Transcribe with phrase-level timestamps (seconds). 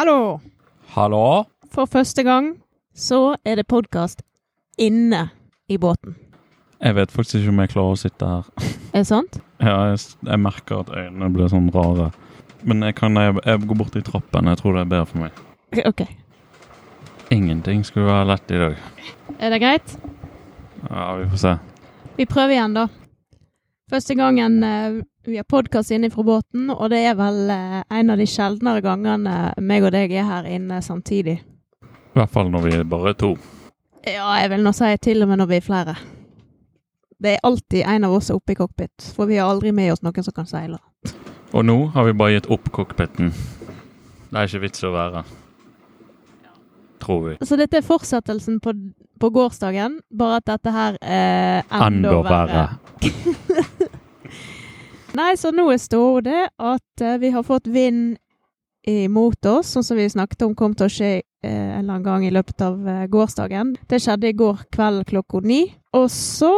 [0.00, 0.40] Hallo!
[0.94, 1.44] Hallo?
[1.74, 2.54] For første gang
[2.96, 4.22] så er det podkast
[4.80, 5.26] inne
[5.68, 6.14] i båten.
[6.80, 8.46] Jeg vet faktisk ikke om jeg klarer å sitte her.
[8.94, 9.36] Er det sant?
[9.60, 12.06] Ja, jeg, jeg merker at øynene blir sånn rare.
[12.64, 14.48] Men jeg kan jeg, jeg går bort i trappen.
[14.48, 15.44] Jeg tror det er bedre for meg.
[15.92, 16.00] OK.
[17.36, 18.80] Ingenting skulle være lett i dag.
[19.36, 19.96] Er det greit?
[20.86, 21.56] Ja, vi får se.
[22.16, 22.88] Vi prøver igjen, da.
[23.92, 28.10] Første gangen eh, vi har podkast inne fra båten, og det er vel eh, en
[28.12, 31.36] av de sjeldnere gangene meg og deg er her inne samtidig.
[31.84, 33.34] I hvert fall når vi er bare to.
[34.06, 35.96] Ja, jeg vil nå si til og med når vi er flere.
[37.20, 40.00] Det er alltid en av oss oppe i cockpit, for vi har aldri med oss
[40.02, 40.80] noen som kan seile.
[41.52, 43.34] Og nå har vi bare gitt opp cockpiten.
[44.30, 45.24] Det er ikke vits å være.
[47.00, 47.36] Tror vi.
[47.44, 48.72] Så dette er fortsettelsen på,
[49.20, 52.64] på gårsdagen, bare at dette her er enda, Enda verre.
[53.04, 53.36] verre.
[55.12, 58.16] Nei, så nå ståa det at eh, vi har fått vind
[58.86, 62.06] imot oss, sånn som vi snakket om kom til å skje eh, en eller annen
[62.06, 63.74] gang i løpet av eh, gårsdagen.
[63.90, 65.64] Det skjedde i går kveld klokka ni.
[65.98, 66.52] Og så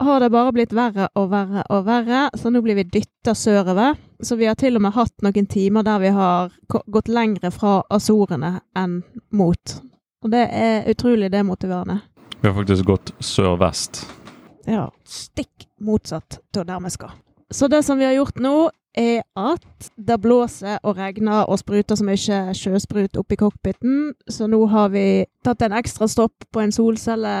[0.00, 3.98] har det bare blitt verre og verre og verre, så nå blir vi dytta sørover.
[4.20, 7.80] Så vi har til og med hatt noen timer der vi har gått lengre fra
[7.92, 9.02] Azorene enn
[9.36, 9.76] mot.
[10.24, 12.00] Og det er utrolig demotiverende.
[12.40, 14.06] Vi har faktisk gått sør-vest.
[14.68, 17.12] Ja, stikk motsatt av der vi skal.
[17.50, 21.94] Så det som vi har gjort nå, er at det blåser og regner og spruter
[21.98, 27.34] så mye sjøsprut oppi cockpiten, så nå har vi tatt en ekstra stopp på solcelle,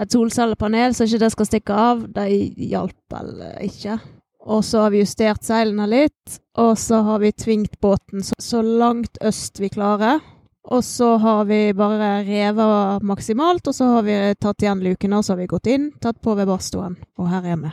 [0.00, 2.04] et solcellepanel, så ikke det skal stikke av.
[2.08, 2.28] Det
[2.70, 3.34] hjalp vel
[3.66, 3.98] ikke.
[4.44, 9.20] Og så har vi justert seilene litt, og så har vi tvingt båten så langt
[9.24, 10.20] øst vi klarer.
[10.64, 15.24] Og så har vi bare revet maksimalt, og så har vi tatt igjen lukene, og
[15.24, 17.72] så har vi gått inn, tatt på ved badstuen og her er vi.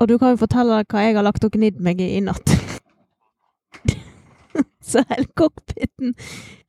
[0.00, 2.54] Og du kan jo fortelle hva jeg har lagt og gnidd meg i i natt.
[4.90, 6.14] så hele cockpiten,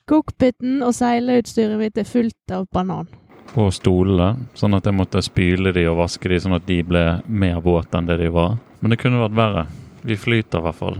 [0.09, 3.09] cockpiten og seileutstyret mitt er fullt av banan.
[3.55, 7.03] Og stolene, sånn at jeg måtte spyle de og vaske de sånn at de ble
[7.27, 8.57] mer våte enn det de var.
[8.81, 9.65] Men det kunne vært verre.
[10.05, 10.97] Vi flyter i hvert fall.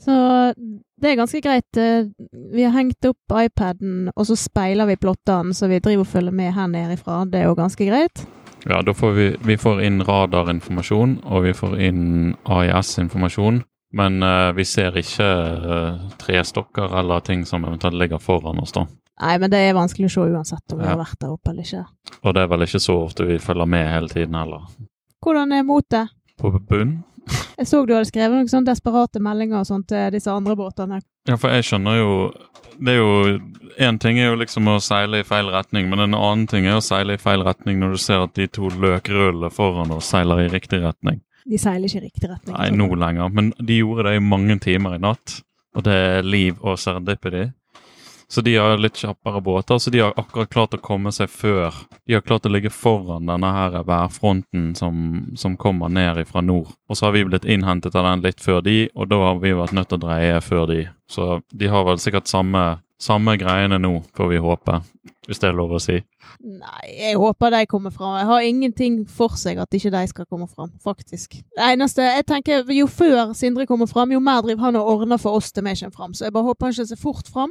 [0.00, 0.14] Så
[1.00, 1.76] det er ganske greit.
[1.76, 2.08] Eh,
[2.54, 6.32] Vi har hengt opp iPaden, og så speiler vi plottene, så vi driver og følger
[6.32, 8.26] med her nedifra Det er jo ganske greit.
[8.68, 13.62] Ja, da får vi, vi får inn radarinformasjon, og vi får inn AIS-informasjon.
[13.96, 18.84] Men uh, vi ser ikke uh, trestokker eller ting som eventuelt ligger foran oss, da.
[19.20, 21.66] Nei, men det er vanskelig å se uansett om vi har vært der oppe eller
[21.66, 21.82] ikke.
[22.22, 24.62] Og det er vel ikke så ofte vi følger med hele tiden heller.
[25.20, 26.14] Hvordan er motet?
[26.40, 27.00] På bunn?
[27.60, 31.00] Jeg så du hadde skrevet noen sånne desperate meldinger og sånt til disse andre båtene.
[31.28, 32.12] Ja, for jeg skjønner jo
[32.80, 33.40] Det er jo
[33.80, 36.78] Én ting er jo liksom å seile i feil retning, men en annen ting er
[36.78, 40.42] å seile i feil retning når du ser at de to løkrullene foran oss seiler
[40.42, 41.20] i riktig retning.
[41.48, 42.56] De seiler ikke i riktig retning.
[42.56, 45.38] Nei, nå lenger, men de gjorde det i mange timer i natt.
[45.78, 47.46] Og det er Liv og Serendipity.
[48.30, 51.74] Så de har litt kjappere båter, så de har akkurat klart å komme seg før.
[52.06, 55.00] De har klart å ligge foran denne her værfronten som,
[55.34, 56.68] som kommer ned fra nord.
[56.86, 59.50] Og så har vi blitt innhentet av den litt før de, og da har vi
[59.58, 60.84] vært nødt til å dreie før de.
[61.10, 62.62] Så de har vel sikkert samme,
[63.02, 64.78] samme greiene nå, får vi håpe.
[65.26, 65.96] Hvis det er lov å si.
[66.38, 68.14] Nei, jeg håper de kommer fram.
[68.20, 71.34] Jeg har ingenting for seg at ikke de skal komme fram, faktisk.
[71.58, 75.18] Det eneste, jeg tenker, Jo før Sindre kommer fram, jo mer driver han og ordner
[75.18, 76.14] for oss til vi kommer fram.
[76.14, 77.50] Så jeg bare håper han ikke ser fort fram.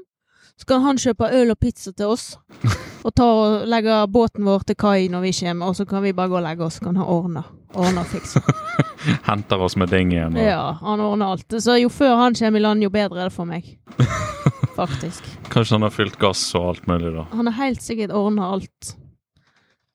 [0.59, 2.33] Så kan han kjøpe øl og pizza til oss,
[3.05, 6.11] og ta og legge båten vår til kai når vi kommer, og så kan vi
[6.13, 7.43] bare gå og legge oss, så kan han ordne.
[7.79, 8.41] Ordne og fikse.
[9.29, 10.35] Henter oss med dingien.
[10.35, 11.55] Og Ja, han ordner alt.
[11.63, 13.69] Så jo før han kommer i land, jo bedre er det for meg.
[14.79, 15.23] Faktisk.
[15.51, 17.25] Kanskje han har fylt gass og alt mulig, da.
[17.35, 18.95] Han har helt sikkert ordna alt.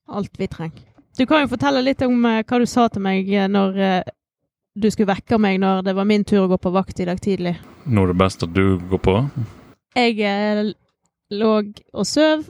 [0.08, 0.84] Alt vi trenger.
[1.18, 4.14] Du kan jo fortelle litt om eh, hva du sa til meg eh, når eh,
[4.74, 7.20] du skulle vekke meg når det var min tur å gå på vakt i dag
[7.22, 7.54] tidlig.
[7.86, 9.14] Nå er det best at du går på.
[9.94, 10.72] Jeg eh,
[11.30, 11.54] lå
[11.92, 12.44] og søv,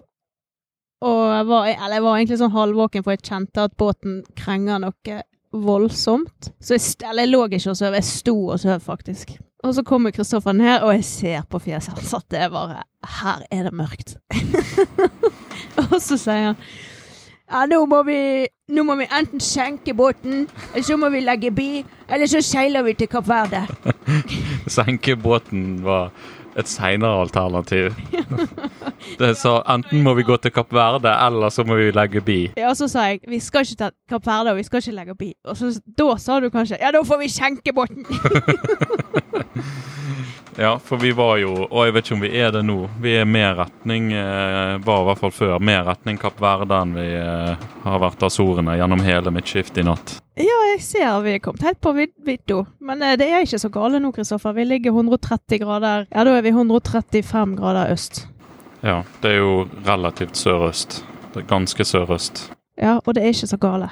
[1.05, 4.81] og jeg var, eller jeg var egentlig sånn halvvåken, for jeg kjente at båten krenger
[4.81, 5.19] noe
[5.55, 6.51] voldsomt.
[6.61, 9.37] Så jeg, eller jeg lå ikke og sov, jeg sto og sov, faktisk.
[9.65, 12.83] Og så kommer Kristoffer ned, og jeg ser på fjeset hans at det er bare
[13.21, 14.17] Her er det mørkt.
[15.85, 16.61] og så sier han
[17.45, 21.51] ja, nå må, vi, nå må vi enten senke båten, eller så må vi legge
[21.55, 23.61] bi, eller så seiler vi til Kapp Verde.
[24.77, 26.09] Senkebåten var
[26.57, 27.95] et seinere alternativ.
[29.21, 32.39] Det sa enten må vi gå til Kapp Verde, eller så må vi legge bi.
[32.57, 34.97] Ja, og så sa jeg vi skal ikke til Kapp Verde, og vi skal ikke
[34.97, 35.33] legge bi.
[35.45, 38.07] Og så, da sa du kanskje ja, da får vi senke båten.
[40.57, 42.77] Ja, for vi var jo Og jeg vet ikke om vi er det nå.
[43.03, 46.93] Vi er mer retning eh, Var i hvert fall før mer retning Kapp Verde enn
[46.95, 50.19] vi eh, har vært Azorene gjennom hele mitt skift i natt.
[50.39, 52.61] Ja, jeg ser vi er kommet helt på vid- vidda.
[52.81, 54.55] Men eh, det er ikke så gale nå, Kristoffer.
[54.57, 58.25] Vi ligger 130 grader Ja, da er vi 135 grader øst.
[58.85, 59.53] Ja, det er jo
[59.87, 61.01] relativt sørøst.
[61.35, 62.45] Det er ganske sørøst.
[62.79, 63.89] Ja, og det er ikke så gale.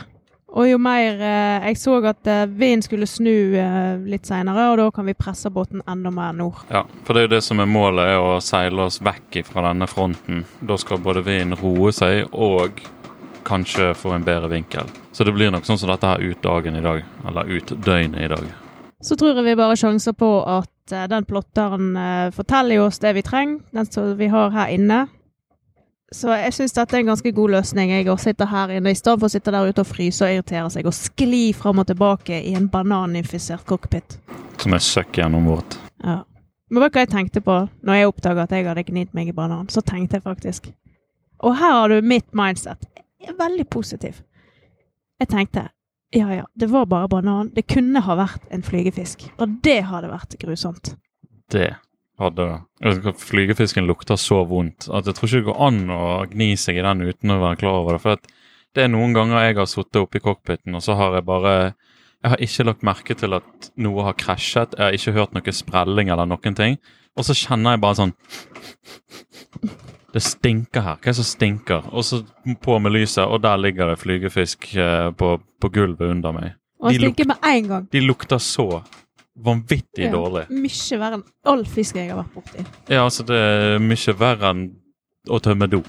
[0.52, 4.80] Og jo mer eh, Jeg så at eh, vinden skulle snu eh, litt seinere, og
[4.80, 6.60] da kan vi presse båten enda mer nord.
[6.68, 9.64] Ja, for det er jo det som er målet, er å seile oss vekk fra
[9.70, 10.44] denne fronten.
[10.60, 12.82] Da skal både vinden roe seg og
[13.48, 14.90] kanskje få en bedre vinkel.
[15.12, 17.02] Så det blir nok sånn som dette her ut dagen i dag.
[17.28, 18.52] Eller ut døgnet i dag.
[19.02, 23.16] Så tror jeg vi bare sjanser på at eh, den plotteren eh, forteller oss det
[23.16, 25.06] vi trenger, den som vi har her inne.
[26.12, 27.90] Så jeg syns dette er en ganske god løsning.
[27.94, 30.68] Jeg sitter her inne i stedet for å sitte der ute og fryse og irritere
[30.72, 34.18] seg og skli fram og tilbake i en bananinfisert cockpit.
[34.60, 35.78] Som er søkk gjennom vårt.
[36.04, 36.22] Ja.
[36.72, 39.28] Men vet du hva jeg tenkte på når jeg oppdaga at jeg hadde gnidd meg
[39.28, 39.68] i banan?
[39.72, 40.70] Så tenkte jeg faktisk
[41.42, 42.86] Og her har du mitt mindset.
[43.20, 44.20] Jeg er veldig positiv.
[45.20, 45.68] Jeg tenkte
[46.12, 47.50] ja ja, det var bare banan.
[47.54, 49.24] Det kunne ha vært en flygefisk.
[49.40, 50.92] Og det hadde vært grusomt.
[51.52, 51.70] Det
[52.22, 52.46] hadde
[52.82, 56.80] Jeg Flygefisken lukter så vondt at jeg tror ikke det går an å gni seg
[56.80, 58.02] i den uten å være klar over det.
[58.04, 58.22] For
[58.72, 61.54] det er noen ganger jeg har sittet i cockpiten, og så har jeg bare
[62.22, 64.76] Jeg har ikke lagt merke til at noe har krasjet.
[64.78, 66.76] Jeg har ikke hørt noe sprelling eller noen ting.
[67.18, 68.12] Og så kjenner jeg bare sånn
[70.14, 71.00] Det stinker her.
[71.00, 71.88] Hva er det som stinker?
[71.90, 72.22] Og så
[72.62, 76.58] på med lyset, og der ligger det flygefisk eh, på, på gulvet under meg.
[76.82, 77.86] Og De stinker med en gang.
[77.92, 78.82] De lukter så
[79.38, 80.12] vanvittig Ja.
[80.12, 80.46] dårlig.
[80.50, 82.64] Mye verre enn all fisk jeg har vært borti.
[82.88, 84.64] Ja, altså det er mye verre enn
[85.28, 85.82] å tømme do.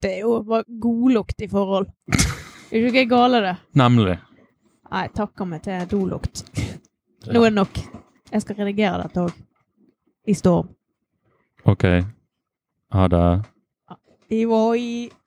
[0.00, 1.88] Det er jo bare godlukt i forhold.
[2.70, 3.56] Er du ikke gale, det?
[3.74, 4.18] Nemlig.
[4.90, 6.42] Nei, takker meg til dolukt.
[7.26, 7.78] Nå er det nok.
[8.32, 9.32] Jeg skal redigere dette òg.
[10.28, 10.68] I storm.
[11.64, 11.84] OK.
[12.92, 13.44] Ha det.
[14.30, 15.08] I, og i